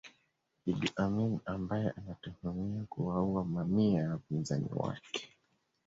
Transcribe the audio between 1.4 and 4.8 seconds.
ambaye anatuhumiwa kuwaua mamia ya wapinzani